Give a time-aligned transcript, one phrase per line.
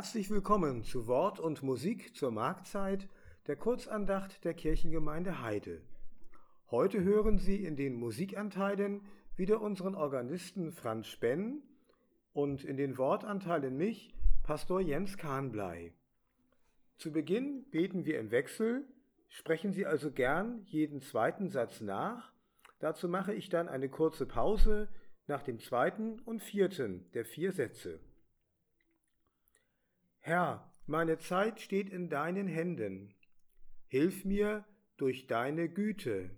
[0.00, 3.06] Herzlich willkommen zu Wort und Musik zur Marktzeit
[3.46, 5.82] der Kurzandacht der Kirchengemeinde Heide.
[6.70, 9.02] Heute hören Sie in den Musikanteilen
[9.36, 11.62] wieder unseren Organisten Franz Spenn
[12.32, 15.92] und in den Wortanteilen mich, Pastor Jens Kahnblei.
[16.96, 18.86] Zu Beginn beten wir im Wechsel,
[19.28, 22.32] sprechen Sie also gern jeden zweiten Satz nach.
[22.78, 24.88] Dazu mache ich dann eine kurze Pause
[25.26, 28.00] nach dem zweiten und vierten der vier Sätze.
[30.30, 33.12] Herr, meine Zeit steht in deinen Händen.
[33.88, 34.64] Hilf mir
[34.96, 36.30] durch deine Güte.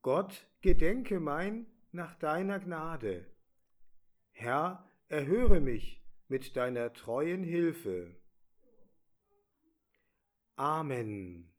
[0.00, 3.24] Gott, gedenke mein nach deiner Gnade.
[4.32, 8.16] Herr, erhöre mich mit deiner treuen Hilfe.
[10.56, 11.52] Amen.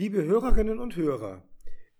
[0.00, 1.46] Liebe Hörerinnen und Hörer,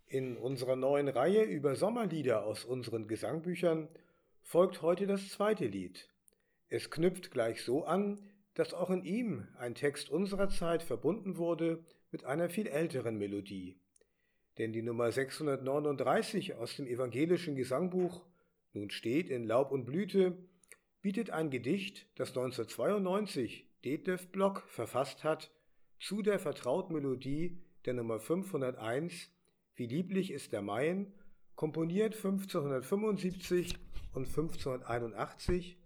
[0.07, 3.91] in unserer neuen Reihe über Sommerlieder aus unseren Gesangbüchern
[4.41, 6.09] folgt heute das zweite Lied.
[6.69, 8.19] Es knüpft gleich so an,
[8.55, 13.79] dass auch in ihm ein Text unserer Zeit verbunden wurde mit einer viel älteren Melodie.
[14.57, 18.25] Denn die Nummer 639 aus dem evangelischen Gesangbuch
[18.73, 20.39] Nun steht in Laub und Blüte
[21.03, 25.51] bietet ein Gedicht, das 1992 Detlef Block verfasst hat,
[25.99, 29.31] zu der vertrauten Melodie der Nummer 501
[29.75, 31.13] Wie lieblich ist der Main,
[31.55, 33.75] komponiert 1575
[34.13, 35.79] und 1581,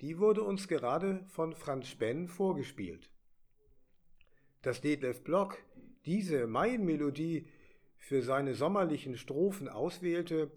[0.00, 3.10] die wurde uns gerade von Franz Spenn vorgespielt.
[4.62, 5.58] Dass Detlef Block
[6.04, 7.48] diese Main-Melodie
[7.96, 10.50] für seine sommerlichen Strophen auswählte,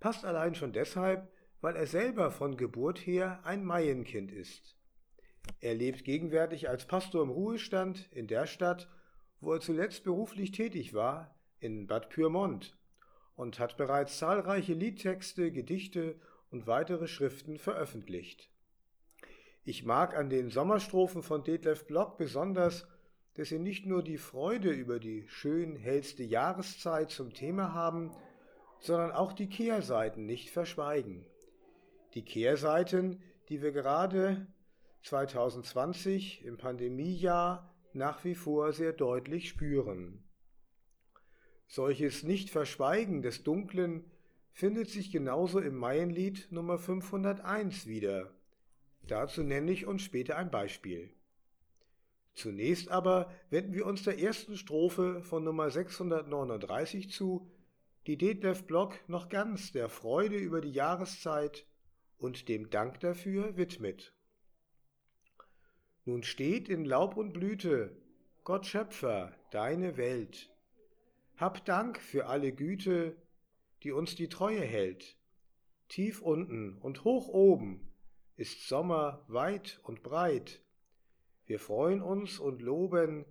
[0.00, 1.30] passt allein schon deshalb,
[1.60, 4.76] weil er selber von Geburt her ein Maienkind ist.
[5.60, 8.88] Er lebt gegenwärtig als Pastor im Ruhestand in der Stadt,
[9.44, 12.76] wo er zuletzt beruflich tätig war, in Bad Pyrmont
[13.36, 16.16] und hat bereits zahlreiche Liedtexte, Gedichte
[16.50, 18.50] und weitere Schriften veröffentlicht.
[19.64, 22.86] Ich mag an den Sommerstrophen von Detlef Block besonders,
[23.34, 28.12] dass sie nicht nur die Freude über die schön hellste Jahreszeit zum Thema haben,
[28.78, 31.24] sondern auch die Kehrseiten nicht verschweigen.
[32.12, 34.46] Die Kehrseiten, die wir gerade
[35.02, 40.22] 2020 im Pandemiejahr nach wie vor sehr deutlich spüren.
[41.66, 44.04] Solches Nicht-Verschweigen des Dunklen
[44.52, 48.32] findet sich genauso im Maienlied Nummer 501 wieder.
[49.02, 51.10] Dazu nenne ich uns später ein Beispiel.
[52.34, 57.50] Zunächst aber wenden wir uns der ersten Strophe von Nummer 639 zu,
[58.06, 61.66] die Detlef Block noch ganz der Freude über die Jahreszeit
[62.18, 64.13] und dem Dank dafür widmet.
[66.06, 67.96] Nun steht in Laub und Blüte,
[68.44, 70.50] Gott Schöpfer, deine Welt.
[71.38, 73.16] Hab Dank für alle Güte,
[73.82, 75.16] die uns die Treue hält.
[75.88, 77.88] Tief unten und hoch oben
[78.36, 80.60] ist Sommer weit und breit.
[81.46, 83.24] Wir freuen uns und loben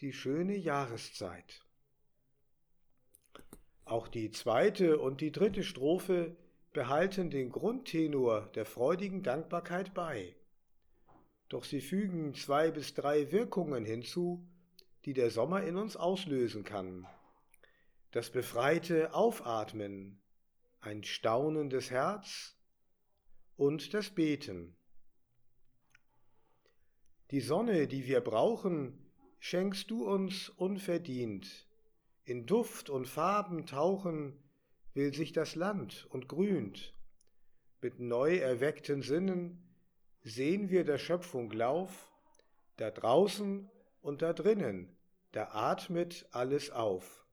[0.00, 1.64] die schöne Jahreszeit.
[3.84, 6.36] Auch die zweite und die dritte Strophe
[6.72, 10.34] behalten den Grundtenor der freudigen Dankbarkeit bei
[11.48, 14.46] doch sie fügen zwei bis drei Wirkungen hinzu,
[15.04, 17.06] die der Sommer in uns auslösen kann.
[18.10, 20.18] Das befreite Aufatmen,
[20.80, 22.56] ein staunendes Herz
[23.56, 24.74] und das Beten.
[27.30, 28.98] Die Sonne, die wir brauchen,
[29.38, 31.66] schenkst du uns unverdient.
[32.24, 34.36] In Duft und Farben tauchen
[34.94, 36.94] will sich das Land und grünt.
[37.80, 39.65] Mit neu erweckten Sinnen
[40.26, 42.10] sehen wir der Schöpfung Lauf,
[42.78, 43.70] da draußen
[44.02, 44.96] und da drinnen,
[45.30, 47.24] da atmet alles auf.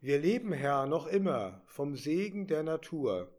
[0.00, 3.32] Wir leben, Herr, noch immer vom Segen der Natur.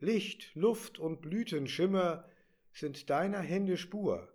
[0.00, 2.24] Licht, Luft und Blütenschimmer
[2.72, 4.26] sind deiner Hände Spur.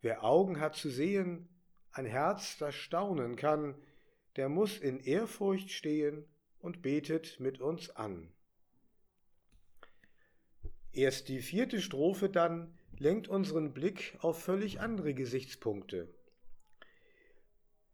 [0.00, 1.50] Wer Augen hat zu sehen,
[1.92, 3.74] ein Herz, das staunen kann,
[4.36, 6.24] der muss in Ehrfurcht stehen
[6.60, 8.32] und betet mit uns an.
[10.96, 16.08] Erst die vierte Strophe dann lenkt unseren Blick auf völlig andere Gesichtspunkte.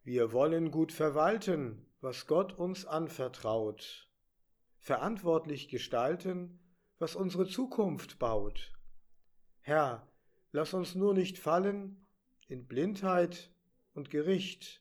[0.04, 4.08] Wir wollen gut verwalten, was Gott uns anvertraut,
[4.78, 6.60] verantwortlich gestalten,
[7.00, 8.72] was unsere Zukunft baut.
[9.62, 10.08] Herr,
[10.52, 12.06] lass uns nur nicht fallen
[12.46, 13.50] in Blindheit
[13.94, 14.80] und Gericht.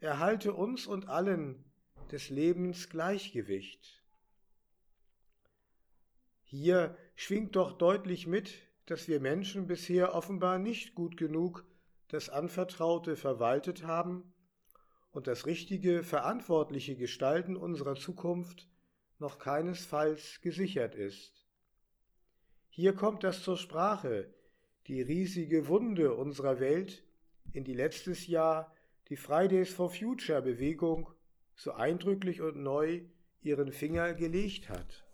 [0.00, 1.64] Erhalte uns und allen
[2.10, 4.02] des Lebens Gleichgewicht.
[6.42, 8.54] Hier schwingt doch deutlich mit,
[8.86, 11.66] dass wir Menschen bisher offenbar nicht gut genug
[12.06, 14.32] das Anvertraute verwaltet haben
[15.10, 18.68] und das richtige, verantwortliche Gestalten unserer Zukunft
[19.18, 21.44] noch keinesfalls gesichert ist.
[22.68, 24.32] Hier kommt das zur Sprache,
[24.86, 27.02] die riesige Wunde unserer Welt,
[27.52, 28.72] in die letztes Jahr
[29.08, 31.10] die Fridays for Future Bewegung
[31.56, 33.00] so eindrücklich und neu
[33.40, 35.07] ihren Finger gelegt hat.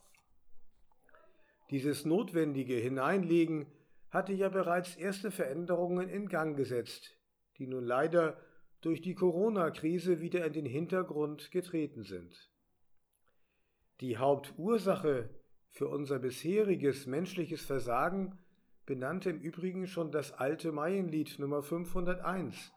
[1.70, 3.66] Dieses notwendige Hineinlegen
[4.10, 7.16] hatte ja bereits erste Veränderungen in Gang gesetzt,
[7.58, 8.38] die nun leider
[8.80, 12.50] durch die Corona-Krise wieder in den Hintergrund getreten sind.
[14.00, 15.30] Die Hauptursache
[15.70, 18.38] für unser bisheriges menschliches Versagen
[18.86, 22.72] benannte im Übrigen schon das alte Maienlied Nummer 501,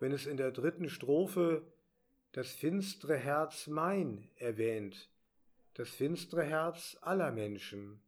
[0.00, 1.66] wenn es in der dritten Strophe
[2.32, 5.10] das finstere Herz mein erwähnt,
[5.74, 8.02] das finstere Herz aller Menschen.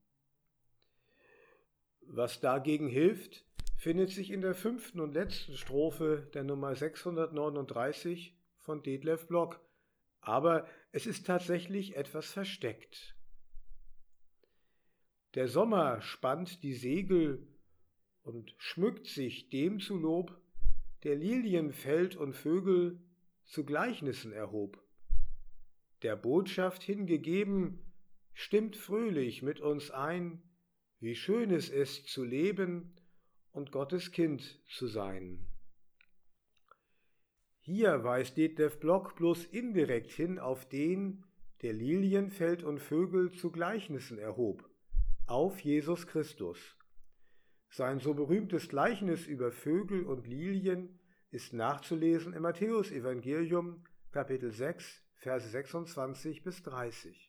[2.11, 3.45] Was dagegen hilft,
[3.77, 9.61] findet sich in der fünften und letzten Strophe der Nummer 639 von Detlef Block,
[10.23, 13.15] aber es ist tatsächlich etwas versteckt.
[15.35, 17.47] Der Sommer spannt die Segel
[18.23, 20.35] und schmückt sich dem zu Lob,
[21.05, 23.03] der Lilien, Feld und Vögel
[23.45, 24.83] zu Gleichnissen erhob.
[26.01, 27.81] Der Botschaft hingegeben,
[28.33, 30.43] stimmt fröhlich mit uns ein,
[31.00, 32.95] wie schön es ist zu leben
[33.53, 35.47] und Gottes Kind zu sein.
[37.61, 41.25] Hier weist Detlef Block bloß indirekt hin auf den,
[41.62, 44.69] der Lilien, Feld und Vögel zu Gleichnissen erhob,
[45.27, 46.77] auf Jesus Christus.
[47.71, 50.99] Sein so berühmtes Gleichnis über Vögel und Lilien
[51.31, 57.28] ist nachzulesen im Matthäusevangelium Kapitel 6, Verse 26 bis 30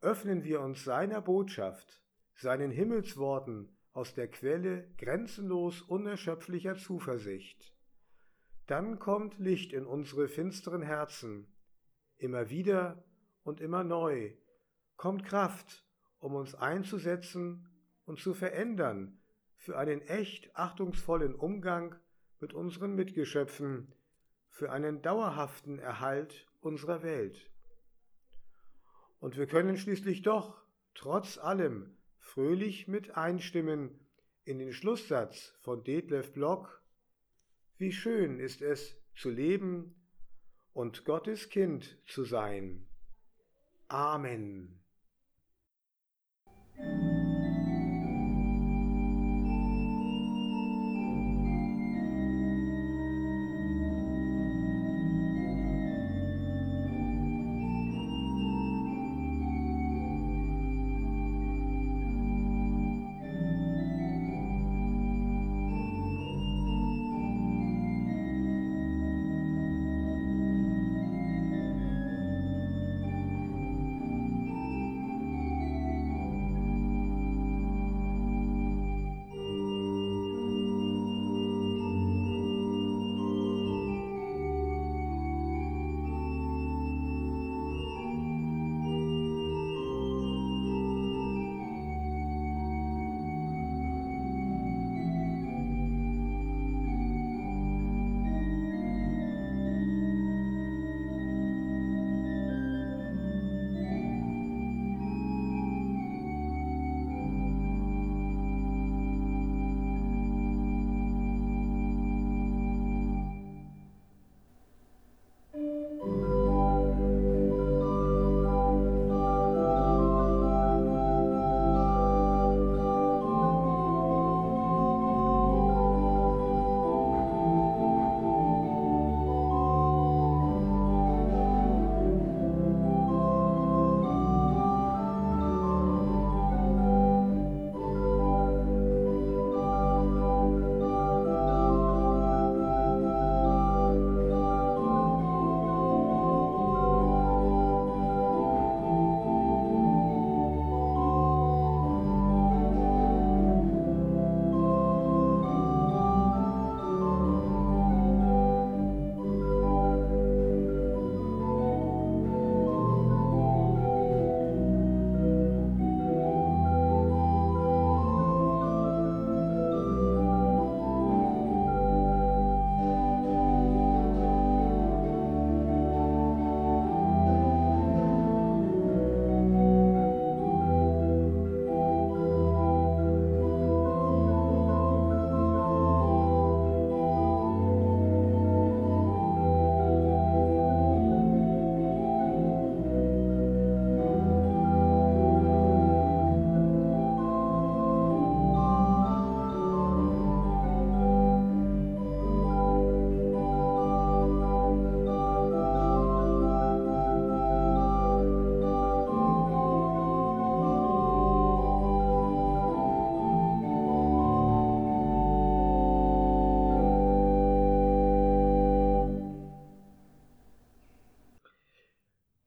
[0.00, 2.00] öffnen wir uns seiner Botschaft,
[2.34, 7.74] seinen Himmelsworten aus der Quelle grenzenlos unerschöpflicher Zuversicht.
[8.66, 11.52] Dann kommt Licht in unsere finsteren Herzen,
[12.16, 13.04] immer wieder
[13.42, 14.32] und immer neu,
[14.96, 15.84] kommt Kraft,
[16.18, 17.68] um uns einzusetzen
[18.04, 19.18] und zu verändern
[19.56, 21.96] für einen echt achtungsvollen Umgang
[22.38, 23.94] mit unseren Mitgeschöpfen,
[24.48, 27.50] für einen dauerhaften Erhalt unserer Welt.
[29.20, 30.62] Und wir können schließlich doch,
[30.94, 34.00] trotz allem, fröhlich mit einstimmen
[34.44, 36.82] in den Schlusssatz von Detlef Block,
[37.76, 39.94] wie schön ist es zu leben
[40.72, 42.86] und Gottes Kind zu sein.
[43.88, 44.79] Amen.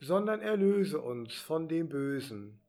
[0.00, 2.60] sondern erlöse uns von dem Bösen.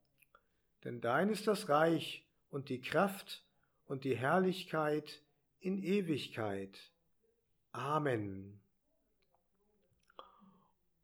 [0.84, 3.44] Denn dein ist das Reich und die Kraft
[3.86, 5.22] und die Herrlichkeit
[5.60, 6.92] in Ewigkeit.
[7.72, 8.62] Amen.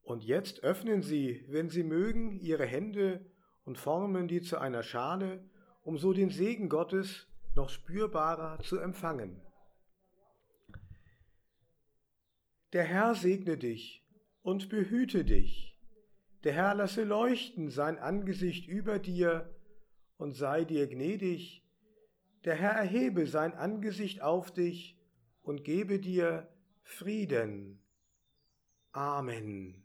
[0.04, 3.26] Und jetzt öffnen Sie, wenn Sie mögen, Ihre Hände
[3.64, 5.44] und formen die zu einer Schale,
[5.84, 9.42] um so den Segen Gottes noch spürbarer zu empfangen.
[12.74, 14.06] Der Herr segne dich
[14.44, 15.71] und behüte dich.
[16.44, 19.54] Der Herr lasse leuchten sein Angesicht über dir
[20.18, 21.64] und sei dir gnädig.
[22.46, 24.98] Der Herr erhebe sein Angesicht auf dich
[25.44, 26.48] und gebe dir
[26.84, 27.80] Frieden.
[28.92, 29.81] Amen.